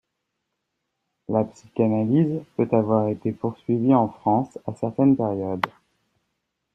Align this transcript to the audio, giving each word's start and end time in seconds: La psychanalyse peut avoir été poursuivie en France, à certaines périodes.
La 1.29 1.43
psychanalyse 1.43 2.41
peut 2.57 2.67
avoir 2.71 3.09
été 3.09 3.31
poursuivie 3.31 3.93
en 3.93 4.09
France, 4.09 4.57
à 4.65 4.73
certaines 4.73 5.15
périodes. 5.15 5.61